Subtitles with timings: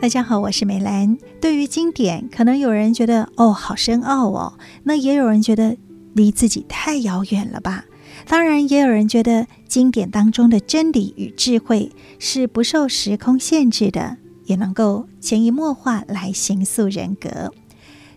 [0.00, 1.18] 大家好，我是美兰。
[1.40, 5.76] 对于经典，可能有人觉得哦，好深奥哦，那也有人觉得
[6.14, 7.84] 离自己太遥远了吧？
[8.24, 11.90] 当然，也有人觉得经典当中的真理与智慧
[12.20, 17.52] 是不受时空限制的，也能够潜移默化来形塑人格。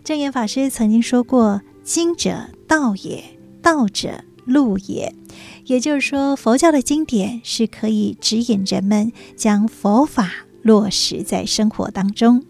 [0.04, 3.24] 证严法师曾经说过：“经者道也，
[3.60, 5.12] 道者路也。”
[5.66, 10.30] 也就是说，佛教的经典是可以指引人们将佛法。
[10.62, 12.44] 落实在生活当中。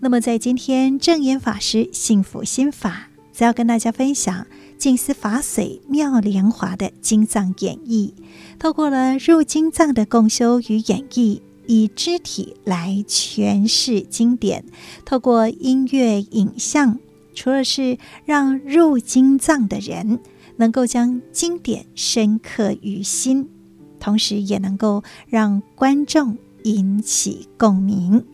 [0.00, 4.46] 那么，在今天证严法师幸福心法，则要跟大家分享
[4.78, 8.12] 静思法髓妙莲华的经藏演绎。
[8.58, 14.62] 透过了入经藏的共修与演绎，以肢体来诠释经典；
[15.04, 16.98] 透过音乐影像，
[17.34, 20.18] 除了是让入经藏的人
[20.56, 23.50] 能够将经典深刻于心，
[23.98, 26.38] 同时也能够让观众。
[26.64, 28.24] 引起共鸣。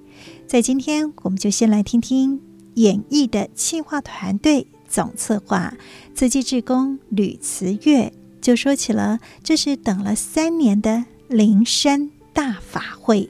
[0.46, 2.40] 在今天，我们就先来听听
[2.74, 5.74] 演绎的企划团队总策划
[6.14, 13.28] 慈济志工吕慈月就说起了，这是等了三年的灵山大法会，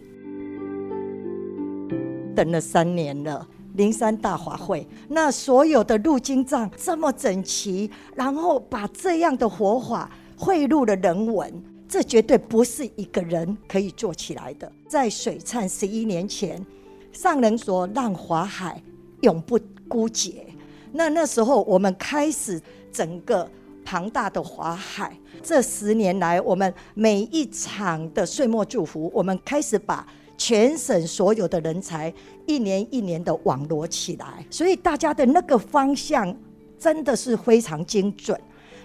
[2.35, 11.63] 等了三年了，灵山大法会，那所有的入经藏这么整齐，然后把这样的佛法汇入了人文。
[11.89, 14.71] 这绝对不是一个人可以做起来的。
[14.89, 16.65] 在水忏十一年前，
[17.13, 18.83] 上人说让法海
[19.23, 20.47] 永不枯竭。
[20.93, 22.61] 那那时候我们开始
[22.93, 23.49] 整个
[23.85, 25.17] 庞大的法海。
[25.43, 30.07] 这十年来，我们每一场的岁末祝福，我们开始把
[30.37, 32.13] 全省所有的人才
[32.47, 34.45] 一年一年的网罗起来。
[34.51, 36.37] 所以大家的那个方向
[36.79, 38.39] 真的是非常精准。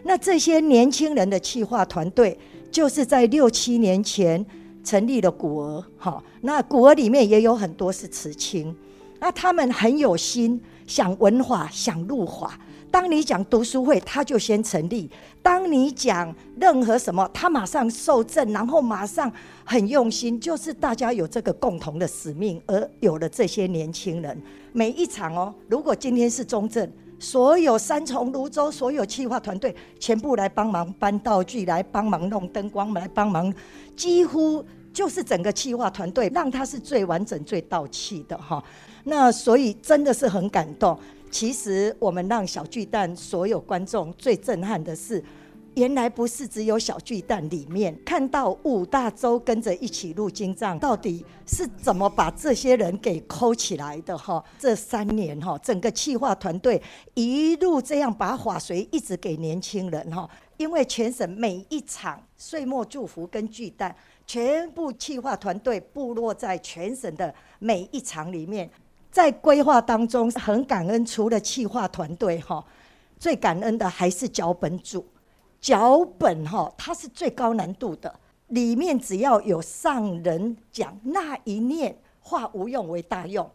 [0.04, 2.38] 那这些年轻人的企划团队。
[2.72, 4.46] 就是在六七年前
[4.82, 8.74] 成立了古儿，哈，那古儿里面也有很多是慈青，
[9.20, 12.58] 那他们很有心，想文化，想入法。
[12.90, 15.10] 当你讲读书会，他就先成立；
[15.42, 19.30] 当你讲任何什么，他马上受证，然后马上
[19.66, 20.40] 很用心。
[20.40, 24.42] 就是大家有这个共同的使命，而有了这些年轻人。
[24.72, 26.90] 每一场哦，如果今天是中正。
[27.22, 33.54] 所有三重泸州所有企划团队全部来帮忙搬道具，来帮忙弄灯光，来帮忙，
[33.96, 38.62] 几乎就是整个企划团队让它是最完整、最到气的哈。
[39.04, 40.98] 那所以真的是很感动。
[41.30, 45.24] 其实我们让小巨蛋所有观众最震撼的是。
[45.76, 54.44] 原来不是只有小巨蛋里面看到五大洲跟着一起入金藏，到底是怎么把这些人给抠起来的哈？
[54.60, 56.82] 这三年哈，整个企划团队
[57.14, 63.96] 一路这样把法髓一直给年轻人哈，因为全省每一场岁末祝福跟巨蛋，
[64.28, 68.70] 全部企划团队部落在全省的每一场里面，
[69.10, 72.62] 在规划当中很感恩，除了企划团队哈，
[73.18, 75.06] 最感恩的还是脚本组。
[75.62, 78.14] 脚本哈，它是最高难度的。
[78.48, 83.50] 里面只要有上人讲那一念，化无用为大用。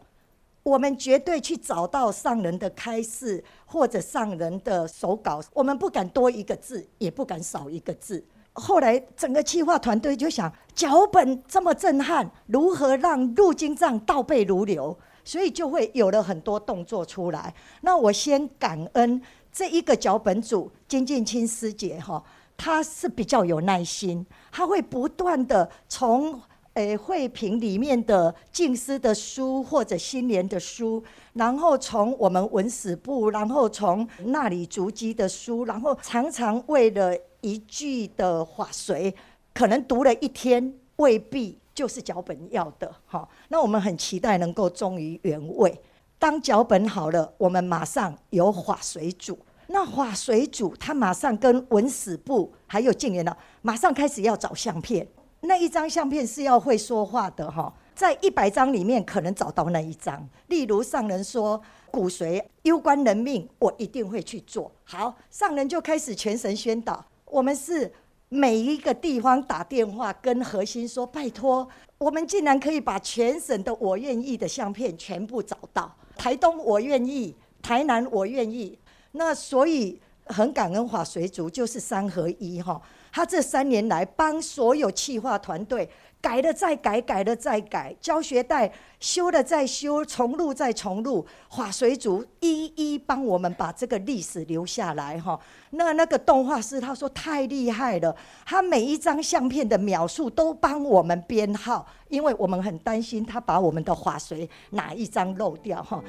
[0.63, 8.25] 我们绝对去找到上人的开示或者上人的手稿，我们不敢多一个字，也不敢少一个字。
[8.53, 14.97] 后来整个企划团队就想，脚本这么震撼，如何让入金藏倒背如流？
[15.23, 17.53] 所以就会有了很多动作出来。
[17.81, 19.21] 那我先感恩。
[19.57, 22.23] 这一个脚本组金静清师姐哈，
[22.55, 26.39] 她是比较有耐心，她会不断的从
[26.75, 31.03] 诶慧屏里面的静思的书或者心莲的书，
[31.33, 39.11] 然后从我们文史部，然后从那里足迹的书，然后常常为了一句的法髓，
[39.55, 43.27] 可能读了一天，未必就是脚本要的哈。
[43.47, 45.81] 那我们很期待能够忠于原味。
[46.19, 49.39] 当脚本好了，我们马上有法髓组。
[49.67, 55.07] 那法水主他马上跟文史部还有净莲了，马上开始要找相片。
[55.41, 60.27] 那一张相片是要会说话的哈，在一百张里面可能找到那一张。
[60.47, 64.71] 例如上人说骨髓攸关人命，我一定会去做。
[64.83, 67.05] 好，上人就开始全神宣导。
[67.25, 67.91] 我们是
[68.29, 75.93] 每一个地方打电话跟核心说，拜托，我们竟然可以把全省的我愿意的相片全部找到。
[76.17, 78.77] 台东我愿意，台南我愿意。
[79.13, 82.81] 那所以很感恩法髓组，就是三合一哈。
[83.11, 85.89] 他这三年来帮所有企划团队
[86.21, 95.39] 改了再改，改了再改，教学带修了再修，重录再重录，法水组一一帮我们把这个历史留下来哈。
[95.71, 98.15] 那那个动画师他说太厉害了，
[98.45, 106.03] 他每一张相片的描述都帮我们编号，因为我们很担心他把我们的法水哪一张漏掉哈。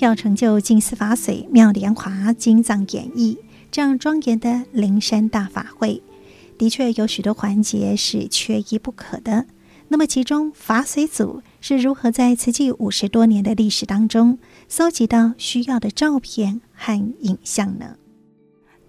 [0.00, 3.38] 要成就净思法水妙莲华金藏演绎
[3.70, 6.02] 这样庄严的灵山大法会。
[6.58, 9.46] 的确有许多环节是缺一不可的。
[9.88, 14.38] 那么，其中法水组是如何在慈济五十多年的历史当中
[14.68, 17.96] 搜集到需要的照片和影像呢？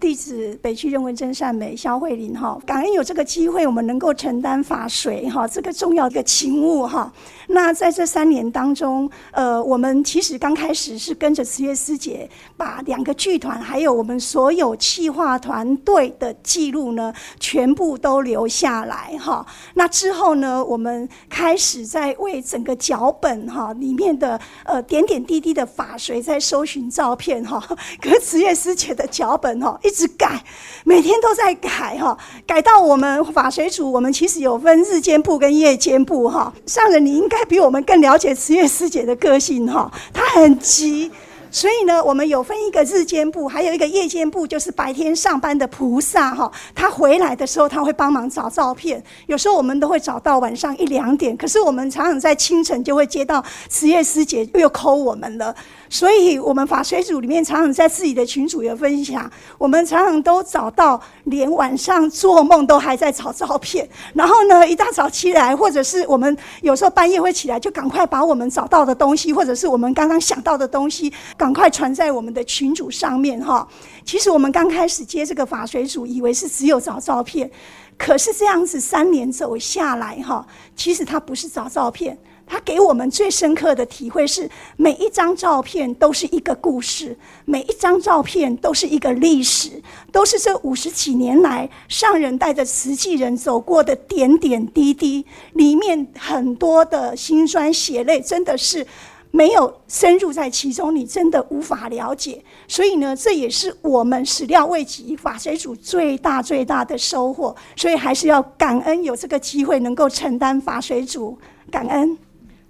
[0.02, 7.12] 弟子北区人文真善美肖慧玲哈，感恩有这个机会，我们能够承担法水哈这个重要的勤务哈。
[7.46, 19.46] 那在这三年当中，呃，我们其实刚开始是跟着慈月师姐，把两个剧团还有我们所有企划团队的记录呢，全部都留下来哈。
[19.74, 27.64] 那之后呢，我们开始在为整个脚本哈里面的呃点点滴滴的法水在搜寻照片哈。
[28.02, 30.42] 可是慈月师姐的脚本哈一一直改，
[30.84, 32.16] 每天都在改哈，
[32.46, 36.50] 改到我们法水组，我们其实有分日间部跟夜间部哈。
[36.64, 41.10] 上人你应该比我们更了解慈月师姐的个性哈，她很急。
[41.52, 55.54] 所以呢，我们有分一个日间部，还有一个夜间部，就是白天上班的菩萨哈，他回来的时候他会帮忙找照片，有时候我们都会找到晚上一两点，可是我们常常在清晨就会接到慈月师姐又扣我们了。
[55.90, 63.86] 所以，我们法水组里面常常在自己的群组有分享，我们常常都找到，连晚上做梦都还在找照片。
[64.14, 73.66] 然后呢，一大早起来，或者是我们有时候半夜会起来，就赶快把我们找到的东西，或者是我们刚刚想到的东西，赶快传在我们的群组上面哈。
[74.04, 77.50] 其实我们刚开始接这个法水组，以为是只有找照片，
[77.98, 80.46] 可是这样子三年走下来哈，
[80.76, 82.16] 其实它不是找照片。
[82.46, 95.24] 他给我们最深刻的体会是，每一张照片都是一个故事，每一张照片都是一个历史，都是这五十几年来上人带着慈济人走过的点点滴滴，
[95.54, 98.86] 里面很多的辛酸血泪，真的是
[99.32, 102.44] 没有深入在其中，你真的无法了解。
[102.68, 107.56] 所以呢，这也是我们始料未及法水组最大最大的收获。
[107.74, 111.36] 所以还是要感恩有这个机会能够承担法水组，
[111.70, 112.16] 感恩。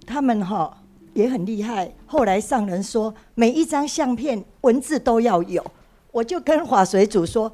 [0.07, 0.75] 他们哈
[1.13, 1.93] 也很厉害。
[2.05, 5.63] 后来上人说，每一张相片文字都要有。
[6.11, 7.51] 我就跟法水组说，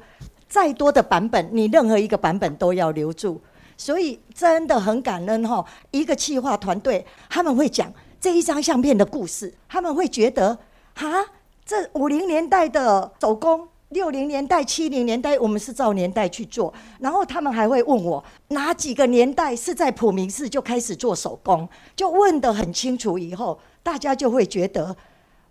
[0.48, 3.40] 再多的版本，你任何一个版本都要留住。
[3.76, 7.90] 所以真的很感恩哈，一个企划团队他们会讲
[8.20, 10.58] 这一张相片的故事，他们会觉得
[10.94, 11.24] 哈，
[11.64, 13.66] 这五零年代的手工。
[13.90, 23.18] 六零年代、七零年代，我们是照年代去做，然后他们还会问我哪几个年代是在普明寺就开始做手工，就问得很清楚。
[23.18, 24.96] 以后大家就会觉得，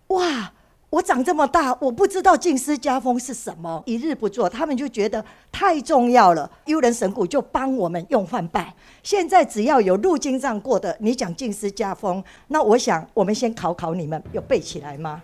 [0.06, 0.54] 哇，
[0.90, 6.50] 我长这么大，我不知道净思家风是什么，一日不做，他们就觉得太重要了。
[6.66, 15.22] 幽人神谷就帮我们用饭拜，现在只要有入经藏过的，你讲净思家风，那我想我们先考考你们，有背起来吗？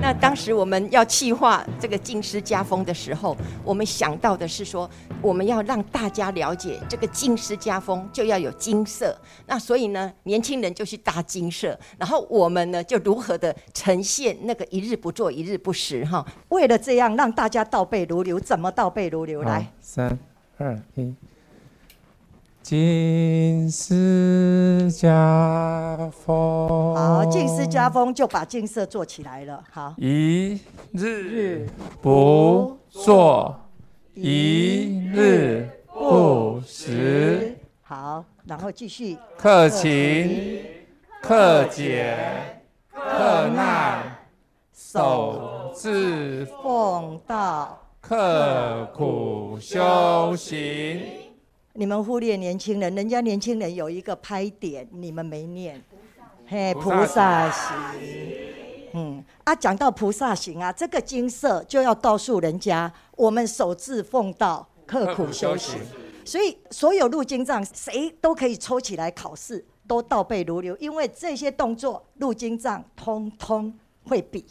[0.00, 4.88] 那当时我们要企划这个净思家风的时候，我们想到的是说，
[5.20, 9.14] 我们要让大家了解这个净思家风就要有金色。
[9.46, 16.24] 那所以呢，年轻人就去搭金色，然后我们呢就如何的呈现那个一日不做一日不食哈。
[16.48, 19.42] 为了这样让大家倒背如流，怎么倒背如流？
[19.42, 20.18] 来，三
[20.56, 21.14] 二一。
[22.68, 29.64] 净思家风，好，净思家风就把净色做起来了。
[29.70, 30.60] 好，一
[30.92, 31.66] 日
[32.02, 33.58] 不做，
[34.12, 37.56] 一日不食。
[37.80, 39.16] 好，然后继续。
[39.38, 40.62] 克勤、
[41.22, 42.18] 克俭、
[42.92, 44.14] 克难、
[44.74, 51.27] 守志奉道、刻苦修行。
[51.78, 55.80] 你们忽略年轻人，人家年轻人有一个拍点，你们没念。
[56.44, 57.76] 嘿，菩萨行。
[58.94, 65.78] 嗯，啊，讲到菩萨行啊，这个金色就要告诉人家，我们守志奉道，刻苦修行。
[66.24, 74.44] 所以，所有入经藏，谁都可以抽起来考试，都倒背如流，因为这些动作入经藏通通会比，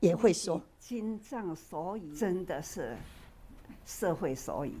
[0.00, 0.60] 也会说。
[0.80, 2.96] 经藏所以真的是
[3.86, 4.74] 社会所以。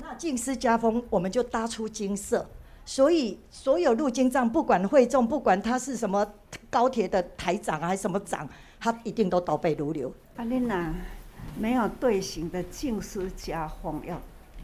[0.00, 2.46] 那净思家风，我们就搭出金色，
[2.84, 6.26] 所以所有入金藏，不管会众，不管他是什么
[6.70, 8.48] 高铁的台长还是什么长，
[8.80, 10.12] 他一定都倒背如流。
[10.36, 10.94] 阿丽娜，
[11.58, 14.20] 没有队形的净思家风要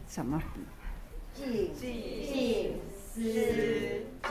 [0.07, 0.61] 怎么比？
[1.35, 2.79] 静静
[3.13, 3.21] 思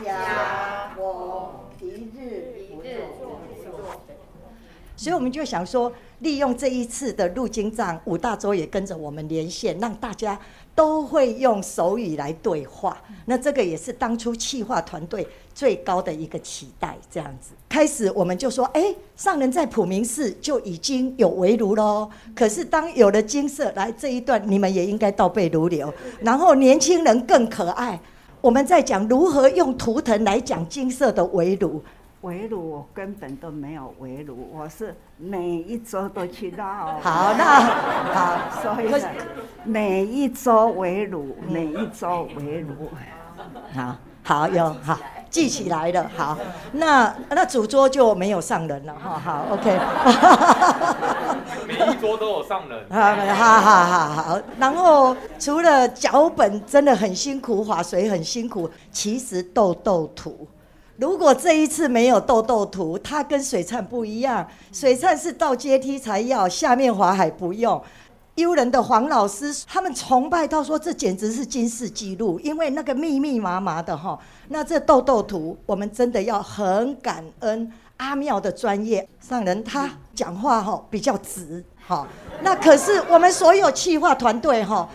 [0.05, 3.41] 家风，一日不作。
[4.97, 10.39] 所以我们就想说，利用这一次的入经藏，五大洲也跟着我们连线，让大家
[10.75, 12.97] 都会用手语来对话。
[13.27, 16.97] 那这个也是当初企划团队最高的一个期待。
[17.11, 22.11] 这样子，开始我们就说，哎，上人在普明寺就已经有围炉喽。
[22.35, 25.93] 可是当有了金色来这一段，你们也应该倒背如流。
[26.21, 28.01] 然后年轻人更可爱，
[28.41, 31.81] 我们在讲如何用图腾来讲金色的围炉。
[32.23, 36.99] 围炉我根本都没有围炉，我是每一周都去绕。
[37.01, 37.45] 好，那
[38.13, 38.93] 好， 所以
[39.63, 42.91] 每一周围炉，每一周围炉。
[43.73, 44.99] 好，好有好
[45.31, 46.11] 记起来了。
[46.17, 46.37] 好，
[46.73, 49.17] 那那主桌就没有上人了哈。
[49.17, 49.79] 好， OK。
[51.69, 52.85] 每一桌都有上人。
[52.91, 54.41] 好好好好好。
[54.59, 60.49] 然后除了脚本真的很辛苦，划水很辛苦，其实豆豆图。
[60.99, 64.45] 如果这一次没有豆豆图，它跟水忏不一样。
[64.73, 67.81] 水忏是到阶梯才要，下面法海不用。
[68.35, 74.19] 悠人的黄老师他们崇拜到说，这简直是金氏纪录，因为那个密密麻麻的哈。
[74.49, 82.05] 那这豆豆图，我们真的要很感恩阿妙的专业上人，他讲话哈比较直哈。
[82.43, 84.89] 那可是我们所有企划团队哈，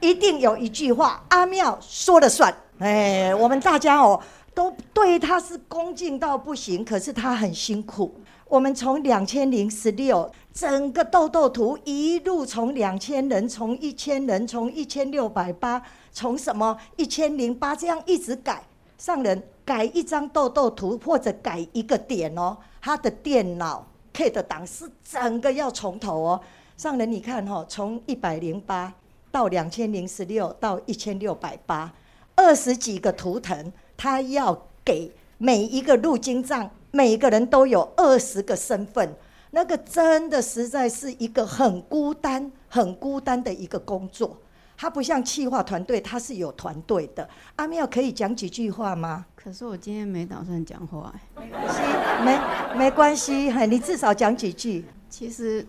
[0.00, 2.54] 一定有一句话，阿妙说了算。
[2.78, 4.20] 哎，我们大家哦。
[4.56, 8.14] 都对他是恭敬到不行，可是他很辛苦。
[8.48, 18.64] 我们从两千零十六整个豆豆图一路从两千人，从一千人，从一千六百八，从什么一千零八这样一直改。
[18.96, 26.40] 上人改一张豆豆图或者改一个点哦，他的电脑 K 的档是整个要从头哦。
[26.78, 28.90] 上人你看哈、哦，从一百零八
[29.30, 31.92] 到两千零十六到一千六百八，
[32.36, 33.70] 二十几个图腾。
[33.96, 39.14] 他要给每一个入经藏，每一个人都有二十个身份，
[39.50, 44.38] 那个真的实在是一个很孤单、很孤单的一个工作。
[44.78, 47.26] 他不像企划团队，他是有团队的。
[47.56, 49.24] 阿妙可以讲几句话吗？
[49.34, 51.14] 可是我今天没打算讲话。
[51.34, 51.80] 没关系，
[52.22, 54.84] 没没关系，你至少讲几句。
[55.08, 55.66] 其实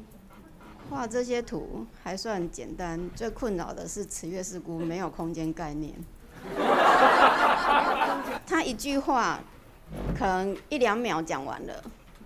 [0.89, 5.93] 画这些图还算简单，最困扰的是慈月师姑没有空间概念。
[8.47, 9.39] 他一句话
[10.17, 11.83] 可能一两秒讲完了，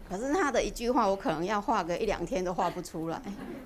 [0.08, 3.20] 可是他的一句话我可能要画个一两天都画不出来。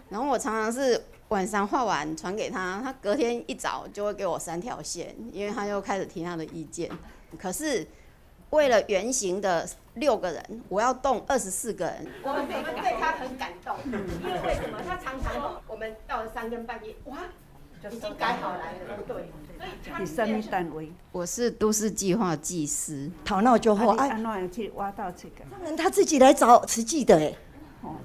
[0.09, 6.89] 然后我常常是晚上画完传给他，他隔天一早就会给我三条线，因为他又开始提他的意见。
[7.37, 7.85] 可是
[8.51, 12.07] 为了圆形的六个人，我要动二十四个人。
[12.23, 13.75] 我们对他很感动，
[14.23, 14.79] 因为为什么？
[14.87, 17.17] 他常常我们到了三更半夜，哇！
[17.91, 19.31] 已经改好来了，对。
[19.97, 23.91] 第三单位，我是都市计划技师，讨闹就好。
[23.91, 27.33] 哎，去挖到这个，当然他自己来找慈济的哎。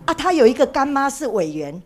[0.06, 1.82] 啊，他有一个干妈是委员。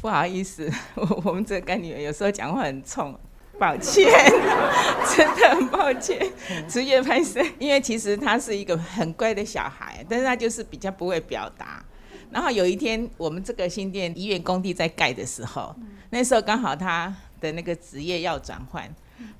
[0.00, 3.16] 不好意思， 我我们这个干女儿有时候讲话很冲，
[3.58, 4.10] 抱歉，
[5.14, 6.32] 真的很抱歉。
[6.68, 11.84] 职业拍摄，因为其实他是一个很乖的小孩，但是他就是比较不会表达。
[12.30, 15.74] 然后有一天，我们这个新店医院工地在盖的时候，
[16.14, 18.88] 那时候刚好他的那个职业要转换，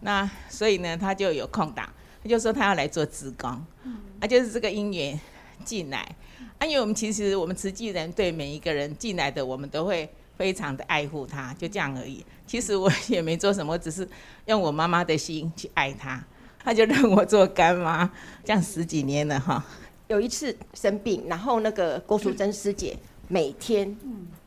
[0.01, 1.89] 那所以呢，他就有空档，
[2.21, 3.49] 他就说他要来做职工，
[4.19, 5.21] 啊，就是这个因缘
[5.65, 6.01] 进来，
[6.59, 12.27] 啊，因为我们其实我们慈济人对每一个人进来的，我们都会非常的爱护他，就这样而已。
[12.45, 14.09] 其实我也没做什么，我只是
[14.47, 16.25] 用我妈妈的心去爱他，
[16.59, 18.11] 他就让我做干妈，
[18.45, 19.65] 这样十几年了哈。
[20.09, 23.97] 有一次生病，然后那个郭淑珍师姐每天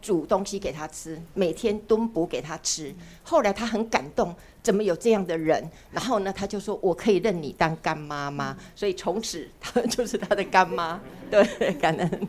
[0.02, 2.94] 煮东西给他吃，每天炖补给他吃。
[3.24, 5.70] 后来他很感动，怎么有这样的人？
[5.92, 11.00] 然后呢，他就说：“我可以认你当干妈妈。”所以从此他就是他的干妈。
[11.30, 11.44] 对，
[11.82, 12.28] 感恩，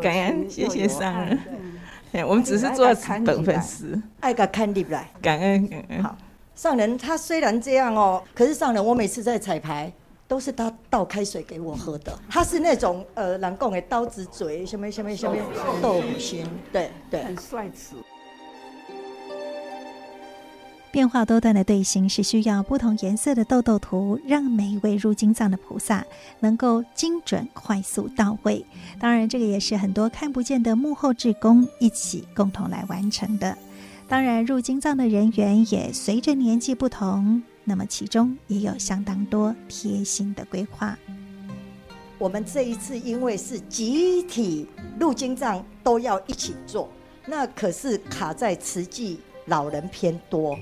[0.00, 1.38] 感恩，谢谢上人。
[2.26, 2.86] 我们只是做
[3.24, 6.02] 本分事，爱个看你来，感恩感恩。
[6.02, 6.16] 好，
[6.54, 9.92] 上人他虽然这样哦，可是上人我每次在彩排。
[10.28, 15.36] 都是他倒开水给我喝的，他是那种呃，人讲的刀子嘴，什么什么什么
[15.80, 17.96] 豆腐心，对对，很帅气。
[20.90, 26.02] 变化多端的队形是需要不同颜色的豆豆图，让每一位入金藏的菩萨
[26.40, 28.64] 能够精准、快速到位。
[28.98, 33.58] 当然，这个也是很多看不见的幕后志工一起共同来完成的。
[34.08, 37.42] 当然，入金藏的人员也随着年纪不同。
[37.68, 40.96] 那么其中也有相当多贴心的规划。
[42.16, 44.68] 我们这一次因为是集体
[45.00, 46.88] 入经藏都要一起做，
[47.26, 50.56] 那可是卡在慈济老人偏多。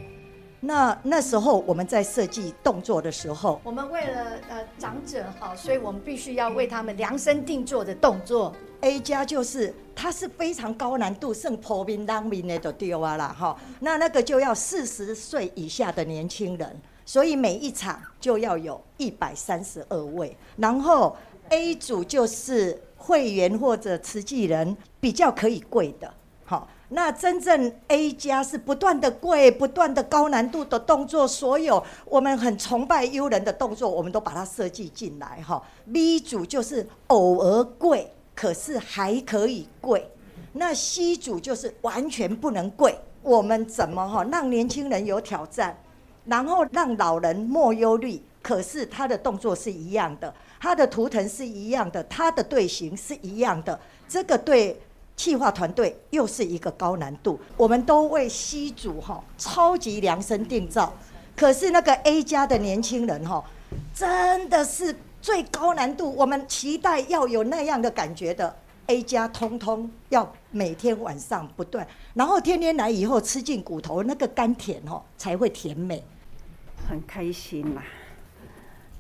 [0.61, 8.57] 那那时候我们在设计动作的时候，我们为了呃长者好，所以我们必须要为他们量身定做的动作。
[8.81, 13.57] A 加就是它是非常高难度，胜破冰当兵的都丢啊啦哈。
[13.79, 20.37] 那那个就要四十岁以下的年轻人，所以每一场就要有一百三十二位。
[20.57, 21.17] 然后
[21.49, 26.13] A 组就是会员或者慈济人比较可以跪的，
[26.45, 26.69] 好。
[26.91, 35.61] 那真正 A 加是不断的跪，不断的高难度的动作，所有我们很崇拜优人的动作，我们都把它设计进来哈。
[35.93, 40.09] B 组就是偶尔跪，可是还可以跪。
[40.53, 42.97] 那 C 组就是完全不能跪。
[43.23, 45.77] 我们怎么哈让年轻人有挑战，
[46.27, 53.79] 然后让老人莫忧虑，可是他的动作是一样的，他的图腾是一样的，他的队形是一样的，
[54.09, 54.81] 这个对。
[55.17, 60.93] 企划团队又是一个高难度，我们都为 C 组哈超级量身定造，
[61.37, 63.45] 可是那个 A 加的年轻人哈，
[63.95, 76.03] 真的是最高难度，我们期待要有那样的感觉的 A 加，通通要每天晚上不断，然后天天来以后吃进骨头，那个甘甜哦才会甜美，
[76.89, 77.83] 很开心嘛，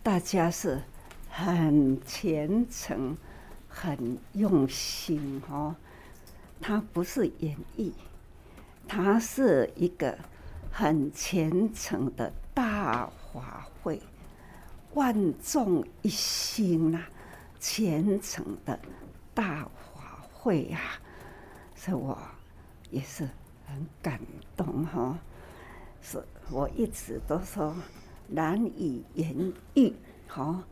[0.02, 0.80] 大家是
[1.28, 3.16] 很虔诚、
[3.68, 5.76] 很用心哦。
[6.60, 7.92] 它不是演绎，
[8.88, 10.18] 它是一个
[10.72, 14.00] 很虔诚的大法会，
[14.94, 17.04] 万众一心呐、
[17.60, 18.80] 虔诚的
[19.34, 21.00] 大法会呀、啊，
[21.76, 22.18] 所以我
[22.90, 23.28] 也是
[23.66, 24.18] 很感
[24.56, 25.18] 动哈。
[26.06, 27.74] 是我一直都说
[28.28, 29.94] 难以言喻，
[30.28, 30.62] 哈，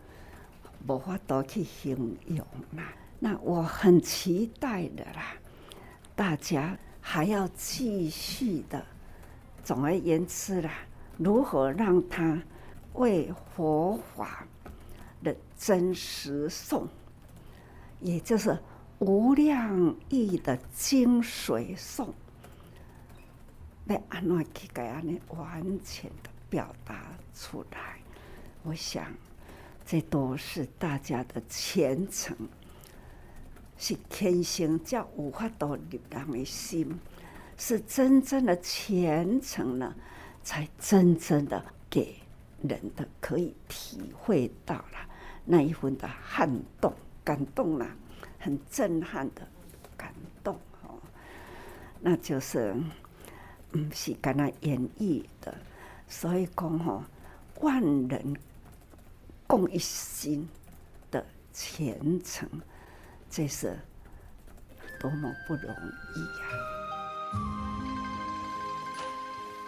[0.86, 2.38] 无法度去形容
[2.76, 2.92] 啦。
[3.18, 5.34] 那我很期待的啦。
[6.14, 8.84] 大家还要继续的，
[9.64, 10.70] 总而言之啦，
[11.16, 12.42] 如何让他
[12.92, 14.46] 为佛法
[15.24, 16.86] 的真实颂，
[18.00, 18.58] 也就是
[18.98, 22.12] 无量义的精髓颂，
[23.86, 27.98] 来安怎去给安尼完全的表达出来？
[28.62, 29.06] 我想，
[29.84, 32.36] 这都是大家的虔诚。
[33.78, 36.96] 是天生，叫无法度入人的心，
[37.56, 39.92] 是真正的虔诚呢，
[40.44, 42.14] 才真正的给
[42.62, 45.08] 人的可以体会到了
[45.44, 46.48] 那一份的撼
[46.80, 47.86] 动、感动了，
[48.38, 49.42] 很震撼的
[49.96, 50.54] 感动
[50.84, 50.94] 哦。
[52.00, 52.76] 那就是，
[53.72, 55.54] 嗯，是跟他演绎的，
[56.06, 57.02] 所以讲吼，
[57.60, 58.36] 万人
[59.46, 60.48] 共一心
[61.10, 62.48] 的虔诚。
[63.30, 63.78] 这是
[65.00, 67.38] 多么不容易呀！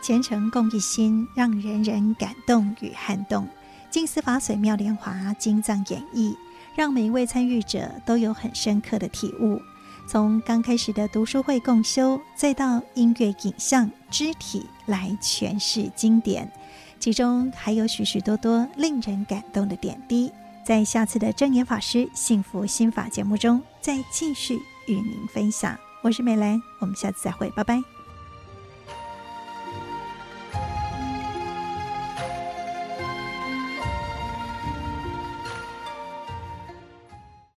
[0.03, 3.49] 虔诚共一心，让人人感动与撼动。
[3.91, 6.37] 金丝法水妙莲华经藏演绎，
[6.77, 9.63] 让每一位参与者都有很深刻的体悟。
[10.07, 16.51] 从刚开始的读书会共修，再到音乐、影像、肢体来诠释经典，
[17.01, 20.31] 其中还有许许多多令人感动的点滴。
[20.65, 24.55] 在下次的正言法师幸福心法节目中，再继续
[24.87, 25.77] 与您分享。
[26.03, 27.94] 我是美兰，我们下次再会，拜拜。